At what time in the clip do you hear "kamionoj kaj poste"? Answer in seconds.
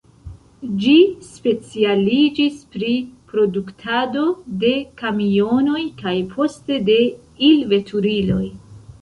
5.03-6.81